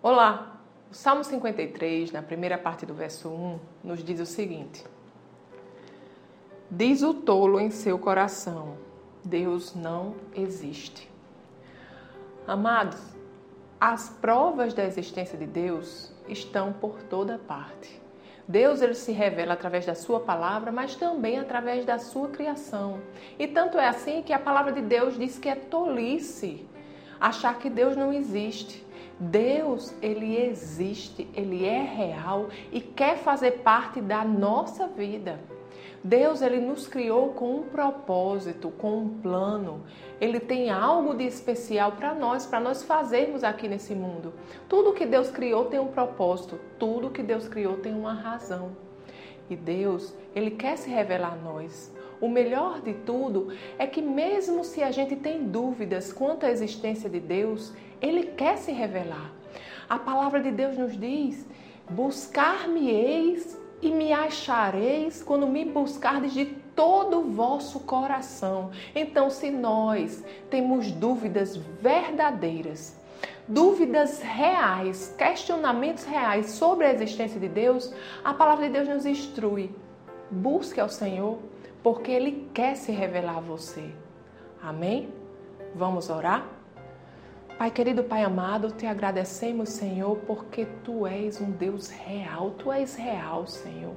Olá! 0.00 0.60
O 0.92 0.94
Salmo 0.94 1.24
53, 1.24 2.12
na 2.12 2.22
primeira 2.22 2.56
parte 2.56 2.86
do 2.86 2.94
verso 2.94 3.28
1, 3.28 3.58
nos 3.82 4.04
diz 4.04 4.20
o 4.20 4.26
seguinte: 4.26 4.84
Diz 6.70 7.02
o 7.02 7.12
tolo 7.12 7.58
em 7.58 7.68
seu 7.68 7.98
coração: 7.98 8.76
Deus 9.24 9.74
não 9.74 10.14
existe. 10.36 11.10
Amados, 12.46 13.02
as 13.80 14.08
provas 14.20 14.72
da 14.72 14.84
existência 14.84 15.36
de 15.36 15.46
Deus 15.46 16.12
estão 16.28 16.72
por 16.72 17.02
toda 17.02 17.36
parte. 17.36 18.00
Deus 18.46 18.80
ele 18.80 18.94
se 18.94 19.10
revela 19.10 19.54
através 19.54 19.84
da 19.84 19.96
sua 19.96 20.20
palavra, 20.20 20.70
mas 20.70 20.94
também 20.94 21.40
através 21.40 21.84
da 21.84 21.98
sua 21.98 22.28
criação. 22.28 23.00
E 23.36 23.48
tanto 23.48 23.76
é 23.76 23.88
assim 23.88 24.22
que 24.22 24.32
a 24.32 24.38
palavra 24.38 24.70
de 24.70 24.80
Deus 24.80 25.18
diz 25.18 25.40
que 25.40 25.48
é 25.48 25.56
tolice 25.56 26.64
achar 27.20 27.58
que 27.58 27.68
Deus 27.68 27.96
não 27.96 28.12
existe. 28.12 28.86
Deus, 29.20 29.92
ele 30.00 30.36
existe, 30.36 31.28
ele 31.34 31.64
é 31.64 31.82
real 31.82 32.48
e 32.70 32.80
quer 32.80 33.18
fazer 33.18 33.62
parte 33.62 34.00
da 34.00 34.24
nossa 34.24 34.86
vida. 34.86 35.40
Deus, 36.02 36.40
ele 36.42 36.60
nos 36.60 36.86
criou 36.86 37.30
com 37.30 37.56
um 37.56 37.62
propósito, 37.64 38.70
com 38.70 38.98
um 38.98 39.08
plano. 39.20 39.82
Ele 40.20 40.38
tem 40.38 40.70
algo 40.70 41.14
de 41.14 41.24
especial 41.24 41.92
para 41.92 42.14
nós, 42.14 42.46
para 42.46 42.60
nós 42.60 42.84
fazermos 42.84 43.42
aqui 43.42 43.66
nesse 43.66 43.94
mundo. 43.94 44.32
Tudo 44.68 44.92
que 44.92 45.04
Deus 45.04 45.30
criou 45.30 45.64
tem 45.64 45.80
um 45.80 45.88
propósito, 45.88 46.58
tudo 46.78 47.10
que 47.10 47.22
Deus 47.22 47.48
criou 47.48 47.78
tem 47.78 47.92
uma 47.92 48.12
razão. 48.12 48.76
E 49.50 49.56
Deus, 49.56 50.14
ele 50.34 50.52
quer 50.52 50.76
se 50.76 50.88
revelar 50.88 51.32
a 51.32 51.36
nós. 51.36 51.92
O 52.20 52.28
melhor 52.28 52.80
de 52.80 52.94
tudo 52.94 53.48
é 53.78 53.86
que, 53.86 54.02
mesmo 54.02 54.64
se 54.64 54.82
a 54.82 54.90
gente 54.90 55.14
tem 55.14 55.44
dúvidas 55.44 56.12
quanto 56.12 56.44
à 56.44 56.50
existência 56.50 57.08
de 57.08 57.20
Deus, 57.20 57.72
Ele 58.00 58.24
quer 58.24 58.58
se 58.58 58.72
revelar. 58.72 59.32
A 59.88 59.98
palavra 59.98 60.40
de 60.40 60.50
Deus 60.50 60.76
nos 60.76 60.98
diz: 60.98 61.46
Buscar-me-eis 61.88 63.56
e 63.80 63.90
me 63.90 64.12
achareis 64.12 65.22
quando 65.22 65.46
me 65.46 65.64
buscardes 65.64 66.32
de 66.32 66.46
todo 66.74 67.20
o 67.20 67.30
vosso 67.30 67.80
coração. 67.80 68.70
Então, 68.94 69.30
se 69.30 69.50
nós 69.50 70.24
temos 70.50 70.90
dúvidas 70.90 71.56
verdadeiras, 71.56 72.96
dúvidas 73.46 74.20
reais, 74.20 75.14
questionamentos 75.16 76.04
reais 76.04 76.50
sobre 76.50 76.86
a 76.86 76.92
existência 76.92 77.38
de 77.38 77.48
Deus, 77.48 77.92
a 78.24 78.34
palavra 78.34 78.66
de 78.66 78.72
Deus 78.72 78.88
nos 78.88 79.06
instrui. 79.06 79.70
Busque 80.30 80.80
ao 80.80 80.88
Senhor 80.88 81.38
porque 81.82 82.10
Ele 82.10 82.48
quer 82.52 82.76
se 82.76 82.92
revelar 82.92 83.38
a 83.38 83.40
você. 83.40 83.90
Amém? 84.62 85.08
Vamos 85.74 86.10
orar? 86.10 86.46
Pai 87.58 87.72
querido, 87.72 88.04
Pai 88.04 88.22
amado, 88.22 88.70
te 88.70 88.86
agradecemos, 88.86 89.70
Senhor, 89.70 90.16
porque 90.28 90.64
Tu 90.84 91.06
és 91.08 91.40
um 91.40 91.50
Deus 91.50 91.88
real, 91.88 92.52
Tu 92.52 92.70
és 92.70 92.94
real, 92.94 93.48
Senhor. 93.48 93.94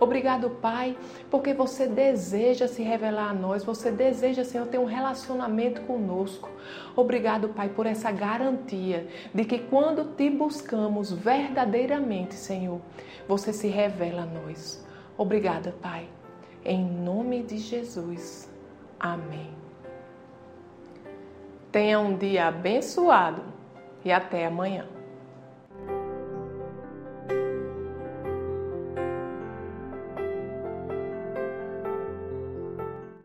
Obrigado, 0.00 0.50
Pai, 0.50 0.96
porque 1.30 1.54
você 1.54 1.86
deseja 1.86 2.66
se 2.66 2.82
revelar 2.82 3.30
a 3.30 3.32
nós, 3.32 3.64
você 3.64 3.92
deseja, 3.92 4.44
Senhor, 4.44 4.66
ter 4.66 4.78
um 4.78 4.84
relacionamento 4.84 5.82
conosco. 5.82 6.50
Obrigado, 6.96 7.50
Pai, 7.50 7.68
por 7.68 7.86
essa 7.86 8.10
garantia 8.10 9.06
de 9.32 9.44
que 9.44 9.60
quando 9.60 10.16
te 10.16 10.28
buscamos 10.28 11.12
verdadeiramente, 11.12 12.34
Senhor, 12.34 12.80
você 13.28 13.52
se 13.52 13.68
revela 13.68 14.22
a 14.22 14.26
nós. 14.26 14.84
Obrigada, 15.16 15.72
Pai. 15.80 16.08
Em 16.68 16.84
nome 16.84 17.44
de 17.44 17.58
Jesus. 17.58 18.50
Amém. 18.98 19.54
Tenha 21.70 22.00
um 22.00 22.16
dia 22.16 22.48
abençoado 22.48 23.40
e 24.04 24.10
até 24.10 24.46
amanhã. 24.46 24.95